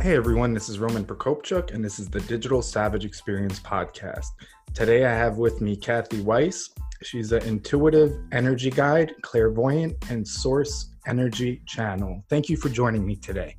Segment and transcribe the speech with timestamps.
[0.00, 4.28] Hey everyone, this is Roman Prokopchuk, and this is the Digital Savage Experience podcast.
[4.72, 6.70] Today I have with me Kathy Weiss.
[7.02, 12.24] She's an intuitive energy guide, clairvoyant, and source energy channel.
[12.28, 13.56] Thank you for joining me today.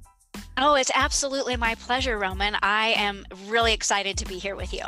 [0.56, 2.56] Oh, it's absolutely my pleasure, Roman.
[2.64, 4.86] I am really excited to be here with you.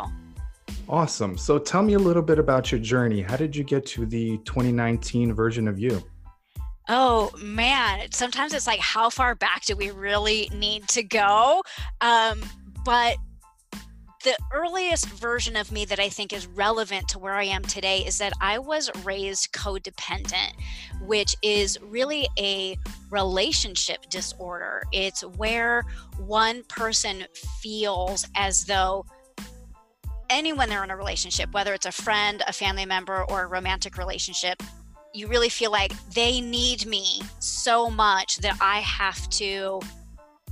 [0.88, 1.38] Awesome.
[1.38, 3.22] So tell me a little bit about your journey.
[3.22, 6.02] How did you get to the 2019 version of you?
[6.94, 11.64] Oh man, sometimes it's like, how far back do we really need to go?
[12.02, 12.42] Um,
[12.84, 13.16] but
[14.25, 18.00] the earliest version of me that I think is relevant to where I am today
[18.00, 20.52] is that I was raised codependent,
[21.00, 22.75] which is really a
[23.09, 24.84] relationship disorder.
[24.92, 25.84] It's where
[26.17, 27.23] one person
[27.62, 29.06] feels as though
[30.30, 33.97] anyone they're in a relationship, whether it's a friend, a family member, or a romantic
[33.97, 34.62] relationship,
[35.14, 39.80] you really feel like they need me so much that I have to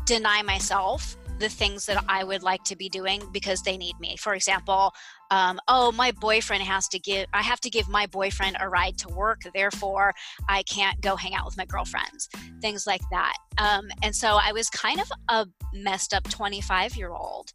[0.06, 4.18] deny myself the things that I would like to be doing because they need me.
[4.18, 4.94] For example,
[5.32, 8.98] um, oh, my boyfriend has to give, I have to give my boyfriend a ride
[9.00, 10.14] to work, therefore
[10.50, 12.28] I can't go hang out with my girlfriends,
[12.62, 13.38] things like that.
[13.58, 17.52] Um, and so I was kind of a messed up 25 year old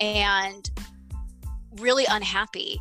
[0.00, 0.68] and
[1.76, 2.80] really unhappy.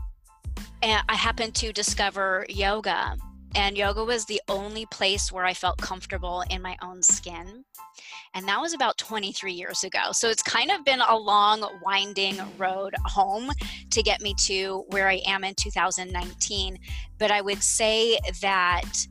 [0.82, 3.18] And I happened to discover yoga
[3.56, 7.64] and yoga was the only place where I felt comfortable in my own skin.
[8.36, 10.12] And that was about 23 years ago.
[10.12, 13.50] So it's kind of been a long, winding road home
[13.90, 16.78] to get me to where I am in 2019.
[17.18, 19.08] But I would say that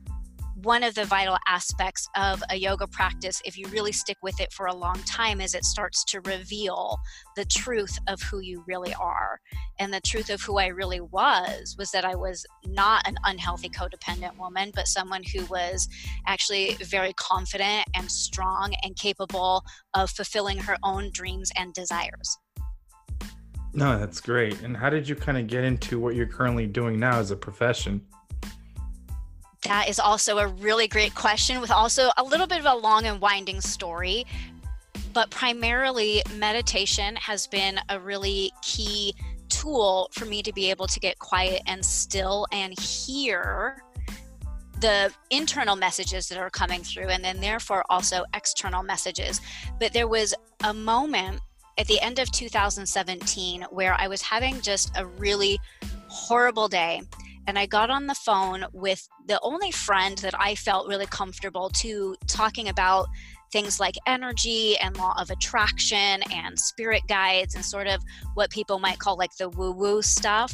[0.63, 4.51] one of the vital aspects of a yoga practice, if you really stick with it
[4.51, 6.97] for a long time, is it starts to reveal
[7.35, 9.39] the truth of who you really are.
[9.79, 13.69] And the truth of who I really was was that I was not an unhealthy
[13.69, 15.87] codependent woman, but someone who was
[16.27, 22.37] actually very confident and strong and capable of fulfilling her own dreams and desires.
[23.71, 24.61] No, that's great.
[24.61, 27.35] And how did you kind of get into what you're currently doing now as a
[27.35, 28.01] profession?
[29.63, 33.05] That is also a really great question with also a little bit of a long
[33.05, 34.25] and winding story.
[35.13, 39.13] But primarily, meditation has been a really key
[39.49, 43.83] tool for me to be able to get quiet and still and hear
[44.79, 49.41] the internal messages that are coming through, and then therefore also external messages.
[49.79, 50.33] But there was
[50.63, 51.41] a moment
[51.77, 55.59] at the end of 2017 where I was having just a really
[56.07, 57.01] horrible day
[57.49, 61.69] and I got on the phone with the only friend that I felt really comfortable
[61.77, 63.07] to talking about
[63.51, 68.03] things like energy and law of attraction and spirit guides and sort of
[68.35, 70.53] what people might call like the woo woo stuff.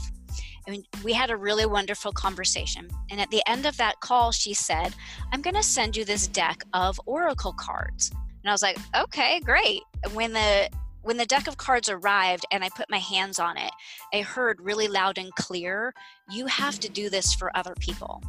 [0.65, 2.87] I mean, we had a really wonderful conversation.
[3.11, 4.95] And at the end of that call, she said,
[5.33, 8.09] I'm going to send you this deck of oracle cards.
[8.11, 9.81] And I was like, okay, great.
[10.13, 10.69] When the
[11.05, 13.69] when the deck of cards arrived and I put my hands on it,
[14.11, 15.93] I heard really loud and clear,
[16.31, 18.23] you have to do this for other people.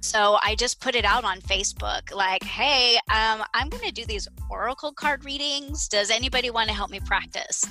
[0.00, 4.04] So I just put it out on Facebook like, hey, um, I'm going to do
[4.06, 5.88] these oracle card readings.
[5.88, 7.64] Does anybody want to help me practice?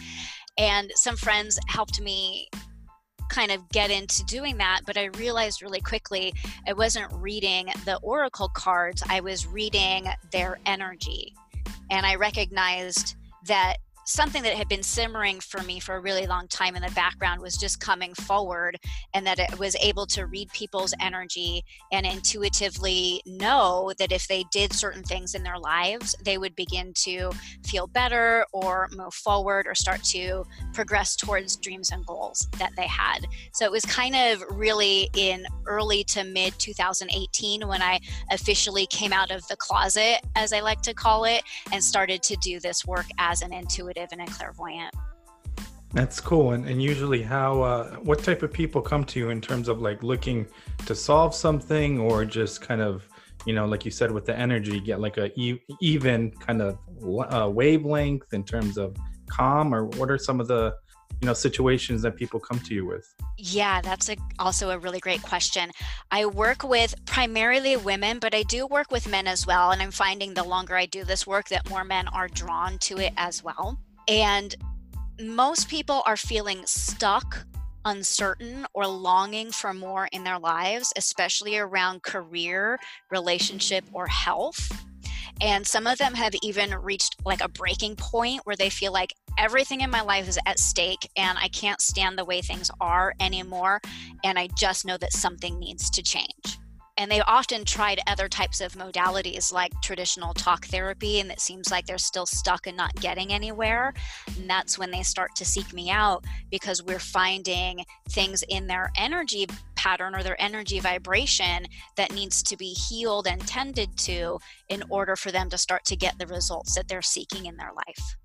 [0.57, 2.49] And some friends helped me
[3.29, 6.33] kind of get into doing that, but I realized really quickly
[6.67, 11.33] I wasn't reading the oracle cards, I was reading their energy.
[11.89, 13.15] And I recognized
[13.47, 16.91] that something that had been simmering for me for a really long time in the
[16.91, 18.77] background was just coming forward
[19.13, 24.43] and that it was able to read people's energy and intuitively know that if they
[24.51, 27.31] did certain things in their lives they would begin to
[27.65, 32.87] feel better or move forward or start to progress towards dreams and goals that they
[32.87, 33.25] had.
[33.53, 37.99] So it was kind of really in early to mid 2018 when i
[38.31, 42.35] officially came out of the closet as i like to call it and started to
[42.37, 44.93] do this work as an intuitive intuitive and a clairvoyant.
[45.93, 46.51] That's cool.
[46.51, 49.81] And, and usually, how, uh, what type of people come to you in terms of
[49.81, 50.45] like looking
[50.85, 53.07] to solve something or just kind of,
[53.45, 56.77] you know, like you said, with the energy, get like a e- even kind of
[57.29, 58.95] uh, wavelength in terms of
[59.27, 60.75] calm, or what are some of the
[61.21, 63.13] you know situations that people come to you with?
[63.37, 65.71] Yeah that's a, also a really great question.
[66.11, 69.71] I work with primarily women but i do work with men as well.
[69.71, 72.97] And i'm finding the longer i do this work that more men are drawn to
[72.97, 74.55] it as well and
[75.19, 77.45] most people are feeling stuck
[77.85, 82.79] uncertain or longing for more in their lives especially around career
[83.11, 84.71] relationship or health
[85.41, 89.13] and some of them have even reached like a breaking point where they feel like
[89.37, 93.13] everything in my life is at stake and I can't stand the way things are
[93.19, 93.81] anymore.
[94.23, 96.57] And I just know that something needs to change.
[96.97, 101.69] And they've often tried other types of modalities like traditional talk therapy, and it seems
[101.69, 103.93] like they're still stuck and not getting anywhere.
[104.37, 108.91] And that's when they start to seek me out because we're finding things in their
[108.95, 109.45] energy
[109.75, 111.65] pattern or their energy vibration
[111.97, 114.39] that needs to be healed and tended to
[114.69, 117.71] in order for them to start to get the results that they're seeking in their
[117.75, 118.15] life.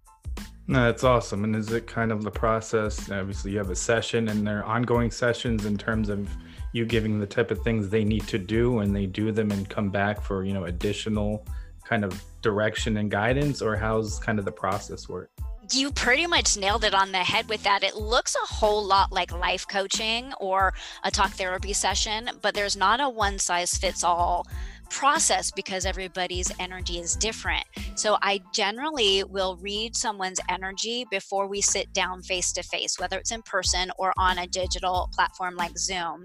[0.69, 1.43] No, that's awesome.
[1.43, 3.11] And is it kind of the process?
[3.11, 6.29] Obviously, you have a session, and there are ongoing sessions in terms of
[6.73, 9.69] you giving the type of things they need to do, and they do them and
[9.69, 11.47] come back for you know additional
[11.85, 15.31] kind of direction and guidance, or how's kind of the process work?
[15.73, 17.83] you pretty much nailed it on the head with that.
[17.83, 20.75] It looks a whole lot like life coaching or
[21.05, 24.47] a talk therapy session, but there's not a one size fits all
[24.91, 27.65] process because everybody's energy is different.
[27.95, 33.19] So I generally will read someone's energy before we sit down face to face, whether
[33.19, 36.25] it's in person or on a digital platform like Zoom,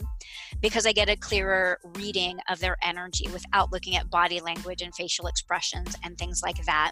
[0.62, 4.94] because I get a clearer reading of their energy without looking at body language and
[4.96, 6.92] facial expressions and things like that.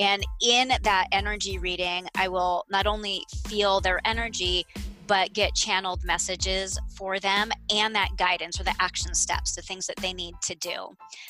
[0.00, 4.66] And in that energy reading, I will not only feel their energy,
[5.12, 9.86] but get channeled messages for them and that guidance or the action steps, the things
[9.86, 10.88] that they need to do.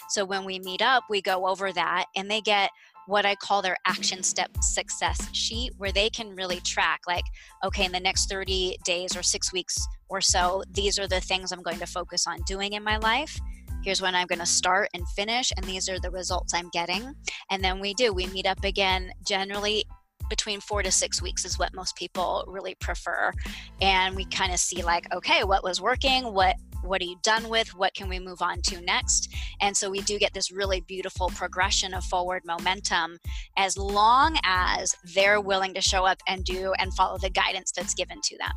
[0.09, 2.71] So when we meet up, we go over that and they get
[3.09, 7.25] what I call their action step success sheet, where they can really track, like,
[7.65, 11.51] okay, in the next 30 days or six weeks or so, these are the things
[11.51, 13.37] I'm going to focus on doing in my life.
[13.83, 17.17] Here's when I'm going to start and finish, and these are the results I'm getting.
[17.51, 19.87] And then we do, we meet up again generally
[20.29, 23.33] between four to six weeks is what most people really prefer.
[23.81, 26.33] And we kind of see like, okay, what was working?
[26.33, 27.69] What what are you done with?
[27.77, 29.33] What can we move on to next?
[29.61, 33.19] And so we do get this really beautiful progression of forward momentum
[33.57, 37.95] as long as they're willing to show up and do and follow the guidance that's
[37.95, 38.53] given to them.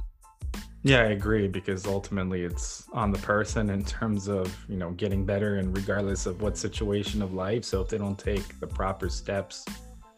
[0.83, 5.25] Yeah, I agree because ultimately it's on the person in terms of, you know, getting
[5.25, 7.63] better and regardless of what situation of life.
[7.63, 9.65] So if they don't take the proper steps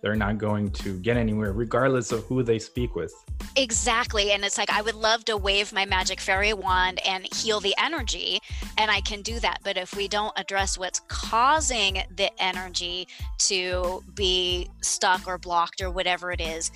[0.01, 3.13] they're not going to get anywhere regardless of who they speak with.
[3.55, 7.59] Exactly and it's like i would love to wave my magic fairy wand and heal
[7.59, 8.39] the energy
[8.77, 13.07] and i can do that but if we don't address what's causing the energy
[13.39, 16.71] to be stuck or blocked or whatever it is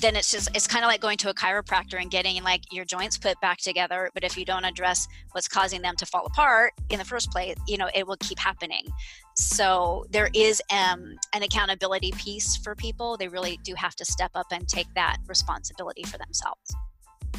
[0.00, 2.84] then it's just it's kind of like going to a chiropractor and getting like your
[2.84, 6.72] joints put back together but if you don't address what's causing them to fall apart
[6.90, 8.84] in the first place you know it will keep happening
[9.36, 13.16] so there is um, an accountability piece for people.
[13.16, 16.74] They really do have to step up and take that responsibility for themselves.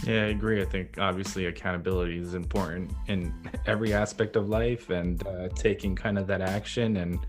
[0.06, 0.62] Yeah, I agree.
[0.62, 3.34] I think obviously accountability is important in
[3.68, 7.20] every aspect of life and uh, taking kind of that action and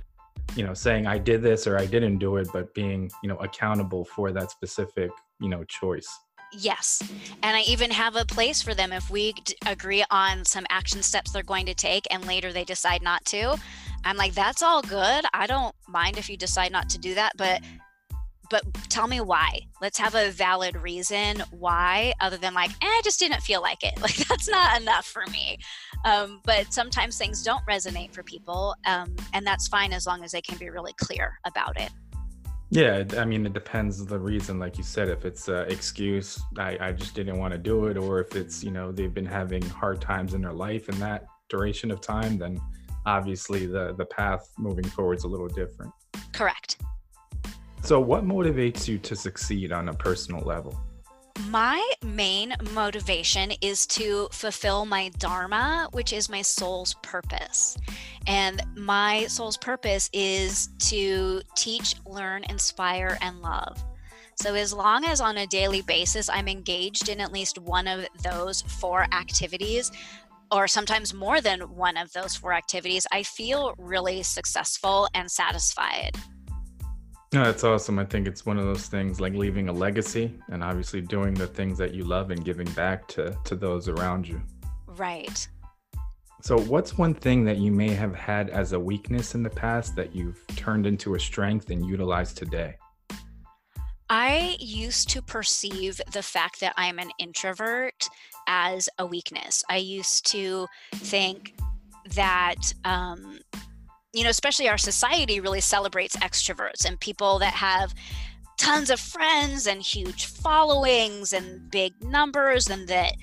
[0.56, 3.36] you know saying i did this or i didn't do it but being you know
[3.36, 5.10] accountable for that specific
[5.40, 6.08] you know choice.
[6.54, 7.02] Yes.
[7.42, 11.02] And i even have a place for them if we d- agree on some action
[11.02, 13.56] steps they're going to take and later they decide not to
[14.04, 17.32] i'm like that's all good i don't mind if you decide not to do that
[17.36, 17.60] but
[18.52, 19.60] but tell me why.
[19.80, 23.82] Let's have a valid reason why, other than like, eh, I just didn't feel like
[23.82, 23.94] it.
[24.02, 25.58] Like, that's not enough for me.
[26.04, 30.32] Um, but sometimes things don't resonate for people, um, and that's fine as long as
[30.32, 31.90] they can be really clear about it.
[32.70, 34.58] Yeah, I mean, it depends the reason.
[34.58, 37.96] Like you said, if it's an excuse, I, I just didn't want to do it,
[37.96, 41.26] or if it's, you know, they've been having hard times in their life in that
[41.48, 42.60] duration of time, then
[43.06, 45.92] obviously the, the path moving forward is a little different.
[46.32, 46.78] Correct.
[47.82, 50.80] So, what motivates you to succeed on a personal level?
[51.48, 57.76] My main motivation is to fulfill my Dharma, which is my soul's purpose.
[58.26, 63.82] And my soul's purpose is to teach, learn, inspire, and love.
[64.36, 68.06] So, as long as on a daily basis I'm engaged in at least one of
[68.22, 69.90] those four activities,
[70.52, 76.16] or sometimes more than one of those four activities, I feel really successful and satisfied.
[77.32, 77.98] No, that's awesome.
[77.98, 81.46] I think it's one of those things like leaving a legacy and obviously doing the
[81.46, 84.42] things that you love and giving back to to those around you.
[84.86, 85.48] Right.
[86.42, 89.96] So, what's one thing that you may have had as a weakness in the past
[89.96, 92.74] that you've turned into a strength and utilized today?
[94.10, 98.10] I used to perceive the fact that I'm an introvert
[98.46, 99.64] as a weakness.
[99.68, 101.54] I used to think
[102.14, 103.38] that, um,
[104.12, 107.94] you know, especially our society really celebrates extroverts and people that have
[108.58, 113.14] tons of friends and huge followings and big numbers, and that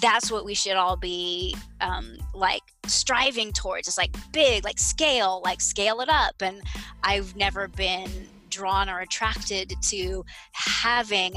[0.00, 3.88] that's what we should all be um, like striving towards.
[3.88, 6.40] It's like big, like scale, like scale it up.
[6.40, 6.62] And
[7.02, 8.10] I've never been
[8.50, 11.34] drawn or attracted to having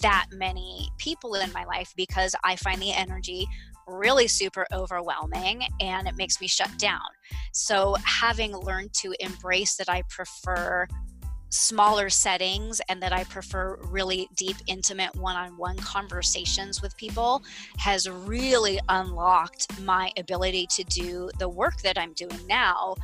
[0.00, 3.46] that many people in my life because I find the energy
[3.86, 7.00] really super overwhelming and it makes me shut down.
[7.52, 10.88] So, having learned to embrace that I prefer
[11.50, 17.42] smaller settings and that I prefer really deep, intimate one on one conversations with people
[17.78, 22.96] has really unlocked my ability to do the work that I'm doing now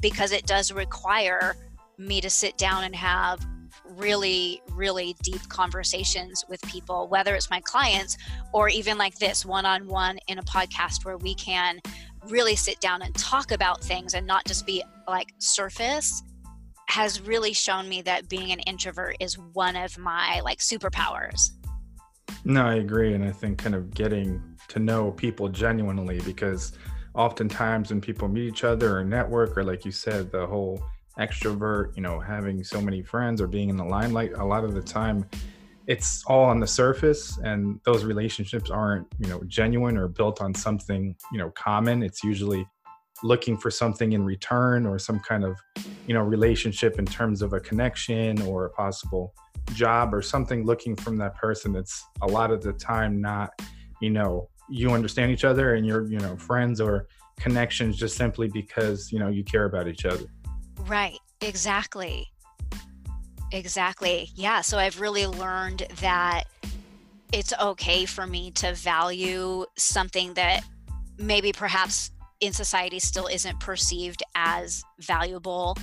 [0.00, 1.56] because it does require
[1.96, 3.44] me to sit down and have
[3.96, 8.16] really, really deep conversations with people, whether it's my clients
[8.52, 11.80] or even like this one on one in a podcast where we can
[12.28, 16.22] really sit down and talk about things and not just be like surface
[16.88, 21.50] has really shown me that being an introvert is one of my like superpowers.
[22.44, 23.14] No, I agree.
[23.14, 26.72] And I think kind of getting to know people genuinely because
[27.14, 30.82] oftentimes when people meet each other or network, or like you said, the whole
[31.18, 34.74] extrovert, you know, having so many friends or being in the limelight, a lot of
[34.74, 35.24] the time
[35.86, 40.54] it's all on the surface and those relationships aren't, you know, genuine or built on
[40.54, 42.02] something, you know, common.
[42.02, 42.66] It's usually
[43.22, 45.58] looking for something in return or some kind of,
[46.06, 49.34] you know, relationship in terms of a connection or a possible
[49.74, 53.50] job or something looking from that person that's a lot of the time not,
[54.00, 58.48] you know, you understand each other and you're, you know, friends or connections just simply
[58.48, 60.26] because, you know, you care about each other.
[60.86, 62.26] Right, exactly.
[63.52, 64.30] Exactly.
[64.34, 64.60] Yeah.
[64.62, 66.44] So I've really learned that
[67.32, 70.62] it's okay for me to value something that
[71.18, 72.10] maybe perhaps
[72.40, 75.76] in society still isn't perceived as valuable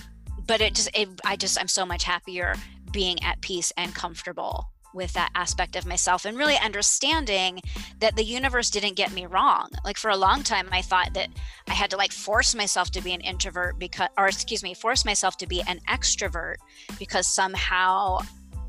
[0.48, 2.56] but it just it, i just i'm so much happier
[2.92, 7.62] being at peace and comfortable with that aspect of myself and really understanding
[8.00, 9.70] that the universe didn't get me wrong.
[9.86, 11.30] Like for a long time, I thought that
[11.68, 15.06] I had to like force myself to be an introvert because, or excuse me, force
[15.06, 16.56] myself to be an extrovert
[17.00, 18.20] because somehow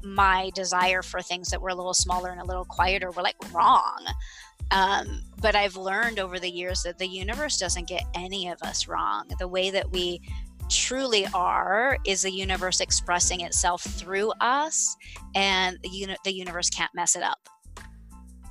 [0.02, 3.36] my desire for things that were a little smaller and a little quieter were like
[3.52, 4.04] wrong.
[4.70, 8.88] Um, but I've learned over the years that the universe doesn't get any of us
[8.88, 9.28] wrong.
[9.38, 10.20] The way that we
[10.68, 14.96] truly are is the universe expressing itself through us,
[15.34, 17.38] and the, uni- the universe can't mess it up.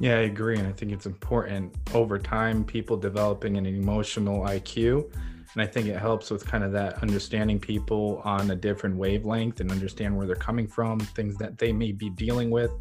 [0.01, 0.57] Yeah, I agree.
[0.57, 5.13] And I think it's important over time, people developing an emotional IQ.
[5.53, 9.59] And I think it helps with kind of that understanding people on a different wavelength
[9.59, 12.71] and understand where they're coming from, things that they may be dealing with,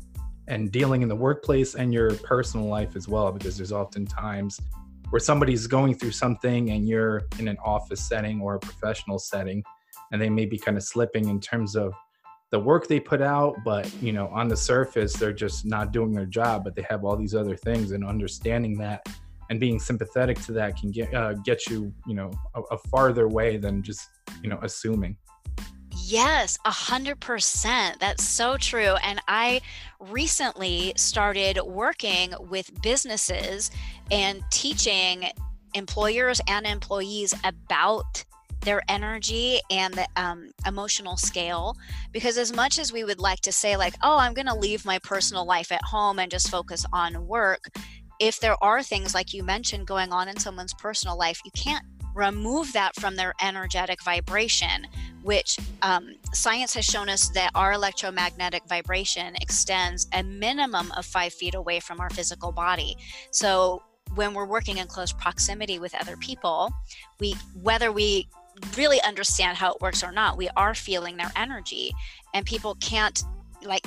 [0.49, 3.31] and dealing in the workplace and your personal life as well.
[3.33, 4.59] Because there's often times
[5.11, 9.63] where somebody's going through something and you're in an office setting or a professional setting
[10.13, 11.93] and they may be kind of slipping in terms of
[12.51, 16.13] the work they put out but you know on the surface they're just not doing
[16.13, 19.07] their job but they have all these other things and understanding that
[19.51, 23.29] and being sympathetic to that can get uh, get you you know a, a farther
[23.29, 24.09] way than just
[24.43, 25.17] you know assuming
[26.11, 28.01] Yes, a hundred percent.
[28.01, 28.97] That's so true.
[29.05, 29.61] And I
[30.01, 33.71] recently started working with businesses
[34.11, 35.29] and teaching
[35.75, 38.25] employers and employees about
[38.63, 41.75] their energy and the um, emotional scale
[42.13, 44.85] because as much as we would like to say like oh i'm going to leave
[44.85, 47.65] my personal life at home and just focus on work
[48.19, 51.85] if there are things like you mentioned going on in someone's personal life you can't
[52.15, 54.87] remove that from their energetic vibration,
[55.23, 61.33] which um, science has shown us that our electromagnetic vibration extends a minimum of five
[61.33, 62.97] feet away from our physical body.
[63.31, 63.83] So
[64.15, 66.71] when we're working in close proximity with other people,
[67.19, 68.29] we whether we
[68.77, 71.93] really understand how it works or not, we are feeling their energy,
[72.35, 73.23] and people can't
[73.63, 73.87] like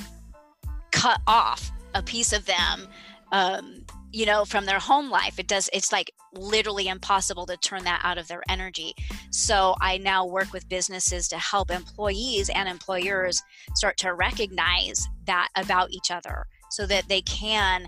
[0.91, 2.87] cut off a piece of them
[3.31, 5.39] um, you know from their home life.
[5.39, 8.93] It does it's like literally impossible to turn that out of their energy.
[9.31, 13.41] So i now work with businesses to help employees and employers
[13.75, 17.87] start to recognize that about each other so that they can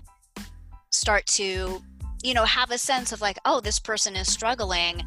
[0.90, 1.82] start to
[2.22, 5.02] you know have a sense of like oh this person is struggling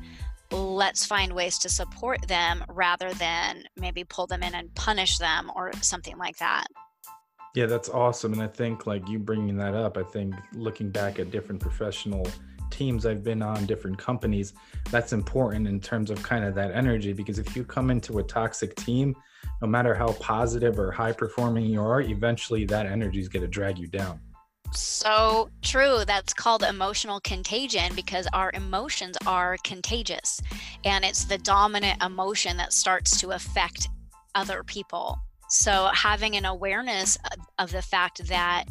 [0.51, 5.51] let's find ways to support them rather than maybe pull them in and punish them
[5.55, 6.65] or something like that
[7.55, 8.33] yeah, that's awesome.
[8.33, 12.27] And I think like you bringing that up, I think looking back at different professional
[12.69, 14.53] teams I've been on, different companies,
[14.91, 17.11] that's important in terms of kind of that energy.
[17.11, 19.15] Because if you come into a toxic team,
[19.61, 23.47] no matter how positive or high performing you are, eventually that energy is going to
[23.47, 24.19] drag you down.
[24.71, 26.03] So true.
[26.05, 30.41] That's called emotional contagion because our emotions are contagious.
[30.85, 33.89] And it's the dominant emotion that starts to affect
[34.35, 35.19] other people.
[35.49, 37.17] So having an awareness
[37.57, 38.65] of, the fact that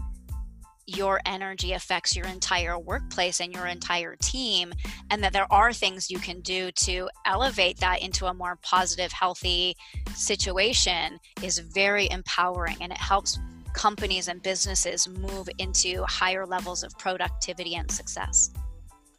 [0.86, 4.72] your energy affects your entire workplace and your entire team,
[5.10, 9.12] and that there are things you can do to elevate that into a more positive,
[9.12, 9.76] healthy
[10.14, 13.38] situation is very empowering and it helps
[13.74, 18.50] companies and businesses move into higher levels of productivity and success.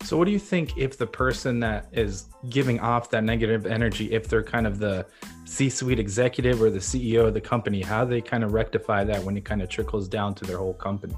[0.03, 4.11] So, what do you think if the person that is giving off that negative energy,
[4.13, 5.05] if they're kind of the
[5.45, 9.23] C suite executive or the CEO of the company, how they kind of rectify that
[9.23, 11.15] when it kind of trickles down to their whole company?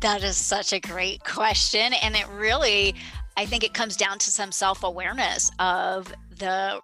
[0.00, 1.92] That is such a great question.
[2.02, 2.94] And it really,
[3.36, 6.80] I think it comes down to some self awareness of the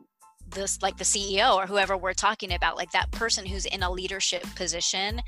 [0.55, 3.91] this like the CEO or whoever we're talking about, like that person who's in a
[3.91, 5.21] leadership position,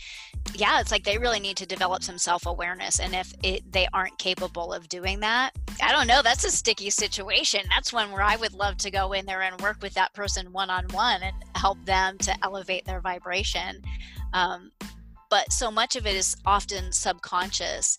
[0.54, 3.00] yeah, it's like they really need to develop some self awareness.
[3.00, 5.50] And if it, they aren't capable of doing that,
[5.82, 7.60] I don't know, that's a sticky situation.
[7.68, 10.52] That's one where I would love to go in there and work with that person
[10.52, 13.82] one on one and help them to elevate their vibration.
[14.32, 14.70] Um,
[15.28, 17.98] but so much of it is often subconscious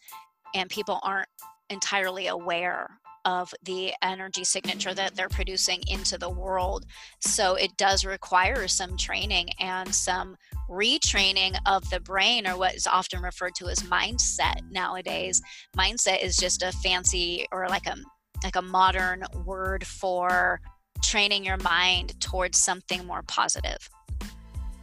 [0.55, 1.29] and people aren't
[1.69, 6.85] entirely aware of the energy signature that they're producing into the world.
[7.19, 10.37] So it does require some training and some
[10.69, 15.41] retraining of the brain, or what is often referred to as mindset nowadays.
[15.77, 17.97] Mindset is just a fancy or like a
[18.43, 20.61] like a modern word for
[21.03, 23.89] training your mind towards something more positive.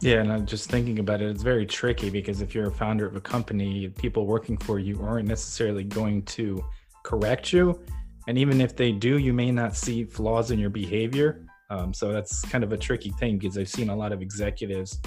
[0.01, 3.07] Yeah, and I'm just thinking about it, it's very tricky because if you're a founder
[3.07, 6.63] of a company, people working for you aren't necessarily going to
[7.03, 7.79] correct you.
[8.27, 11.45] And even if they do, you may not see flaws in your behavior.
[11.69, 14.99] Um, so that's kind of a tricky thing because I've seen a lot of executives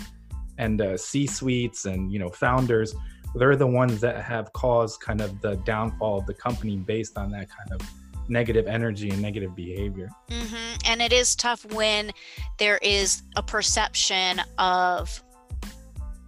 [0.58, 2.94] and uh, C-suites and you know founders.
[3.34, 7.30] They're the ones that have caused kind of the downfall of the company based on
[7.30, 7.88] that kind of
[8.28, 10.10] negative energy and negative behavior.
[10.28, 10.76] Mm-hmm.
[10.86, 12.12] And it is tough when
[12.58, 15.22] there is a perception of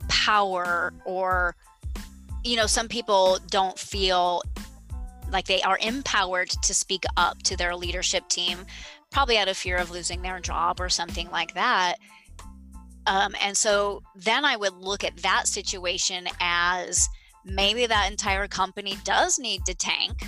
[0.09, 1.55] power or
[2.43, 4.43] you know some people don't feel
[5.31, 8.59] like they are empowered to speak up to their leadership team
[9.11, 11.97] probably out of fear of losing their job or something like that.
[13.07, 17.09] Um, and so then i would look at that situation as
[17.45, 20.23] maybe that entire company does need to tank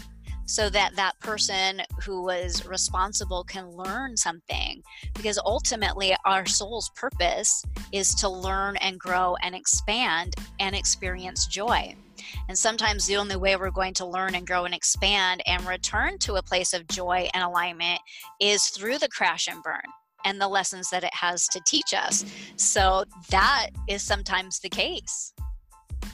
[0.46, 4.82] so that that person who was responsible can learn something.
[5.14, 11.94] Because ultimately our soul's purpose is to learn and grow and expand and experience joy
[12.48, 16.18] and sometimes the only way we're going to learn and grow and expand and return
[16.18, 18.00] to a place of joy and alignment
[18.40, 19.82] is through the crash and burn
[20.24, 22.24] and the lessons that it has to teach us
[22.56, 25.32] so that is sometimes the case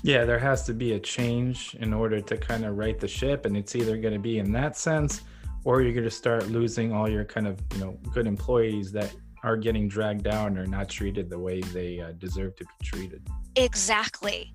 [0.02, 3.46] yeah, there has to be a change in order to kind of right the ship,
[3.46, 5.22] and it's either going to be in that sense,
[5.64, 9.12] or you're going to start losing all your kind of you know good employees that
[9.42, 13.26] are getting dragged down or not treated the way they uh, deserve to be treated.
[13.56, 14.52] Exactly.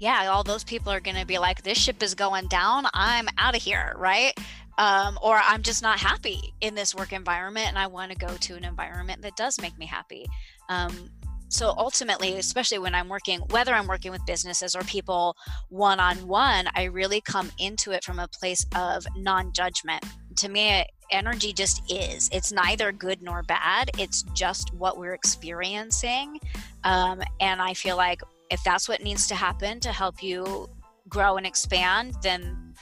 [0.00, 2.86] Yeah, all those people are going to be like, "This ship is going down.
[2.94, 4.32] I'm out of here," right?
[4.78, 8.34] Um, or I'm just not happy in this work environment, and I want to go
[8.34, 10.26] to an environment that does make me happy.
[10.70, 11.10] Um,
[11.50, 15.36] so ultimately especially when i'm working whether i'm working with businesses or people
[15.68, 20.04] one on one i really come into it from a place of non-judgment
[20.36, 26.38] to me energy just is it's neither good nor bad it's just what we're experiencing
[26.84, 30.68] um, and i feel like if that's what needs to happen to help you
[31.08, 32.74] grow and expand then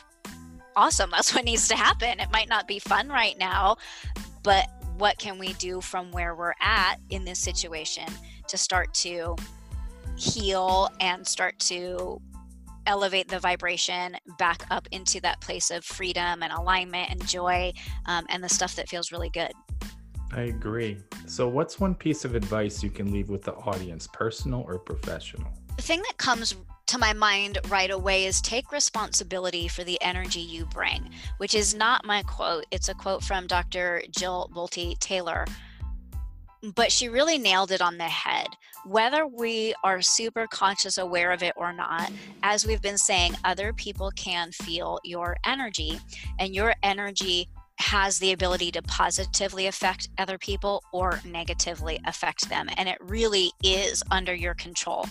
[0.76, 3.76] awesome that's what needs to happen it might not be fun right now
[4.42, 8.06] but what can we do from where we're at in this situation
[8.48, 9.36] to start to
[10.16, 12.20] heal and start to
[12.88, 17.72] elevate the vibration back up into that place of freedom and alignment and joy
[18.06, 19.52] um, and the stuff that feels really good.
[20.32, 20.98] I agree.
[21.26, 25.52] So, what's one piece of advice you can leave with the audience, personal or professional?
[25.78, 26.56] The thing that comes
[26.88, 31.72] to my mind right away is take responsibility for the energy you bring, which is
[31.72, 32.66] not my quote.
[32.72, 34.02] It's a quote from Dr.
[34.10, 35.46] Jill Bolte Taylor,
[36.74, 38.48] but she really nailed it on the head.
[38.86, 42.10] Whether we are super conscious aware of it or not,
[42.42, 46.00] as we've been saying, other people can feel your energy,
[46.40, 52.68] and your energy has the ability to positively affect other people or negatively affect them.
[52.76, 55.06] And it really is under your control.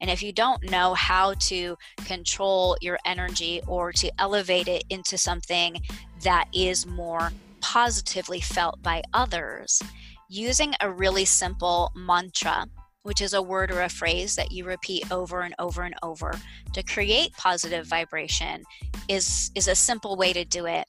[0.00, 5.16] And if you don't know how to control your energy or to elevate it into
[5.16, 5.80] something
[6.22, 9.82] that is more positively felt by others,
[10.28, 12.66] using a really simple mantra
[13.02, 16.32] which is a word or a phrase that you repeat over and over and over
[16.72, 18.62] to create positive vibration
[19.08, 20.86] is is a simple way to do it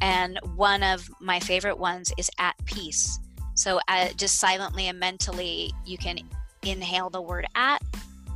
[0.00, 3.18] and one of my favorite ones is at peace.
[3.54, 6.18] So uh, just silently and mentally, you can
[6.62, 7.82] inhale the word at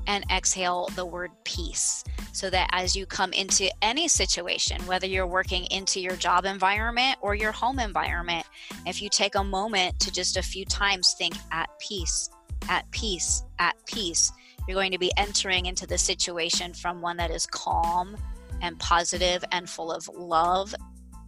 [0.07, 5.27] and exhale the word peace so that as you come into any situation, whether you're
[5.27, 8.45] working into your job environment or your home environment,
[8.87, 12.31] if you take a moment to just a few times think at peace,
[12.69, 14.33] at peace, at peace,
[14.67, 18.17] you're going to be entering into the situation from one that is calm
[18.61, 20.75] and positive and full of love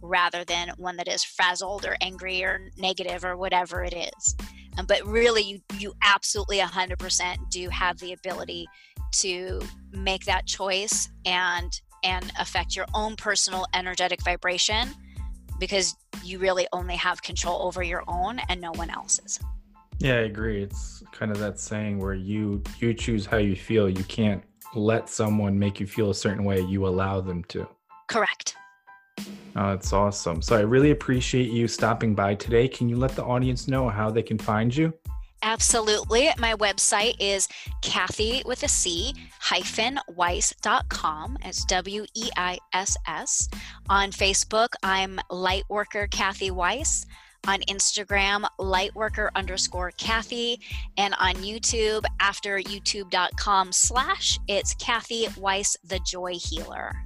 [0.05, 4.35] rather than one that is frazzled or angry or negative or whatever it is.
[4.77, 8.67] Um, but really, you you absolutely 100% do have the ability
[9.13, 14.89] to make that choice and and affect your own personal energetic vibration
[15.59, 19.39] because you really only have control over your own and no one else's.
[19.99, 20.61] Yeah, I agree.
[20.61, 23.89] It's kind of that saying where you you choose how you feel.
[23.89, 24.43] You can't
[24.75, 26.59] let someone make you feel a certain way.
[26.61, 27.67] You allow them to.
[28.07, 28.55] Correct.
[29.17, 30.41] Oh, that's awesome.
[30.41, 32.67] So I really appreciate you stopping by today.
[32.67, 34.93] Can you let the audience know how they can find you?
[35.45, 36.29] Absolutely.
[36.39, 37.47] My website is
[37.81, 41.37] Kathy with a C hyphen Weiss.com.
[41.43, 43.47] It's W E I S S.
[43.87, 47.05] On Facebook, I'm Lightworker Kathy Weiss.
[47.47, 50.59] On Instagram, lightworker underscore Kathy.
[50.97, 57.04] And on YouTube, after youtube.com slash, it's Kathy Weiss, the Joy Healer.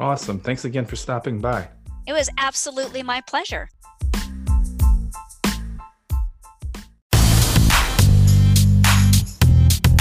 [0.00, 0.40] Awesome.
[0.40, 1.68] Thanks again for stopping by.
[2.06, 3.68] It was absolutely my pleasure.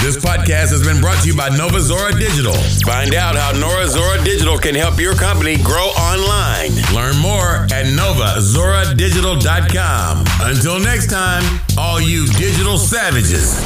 [0.01, 2.53] This podcast has been brought to you by Nova Zora Digital.
[2.85, 6.71] Find out how Nova Zora Digital can help your company grow online.
[6.95, 10.25] Learn more at novazoradigital.com.
[10.49, 11.43] Until next time,
[11.77, 13.59] all you digital savages.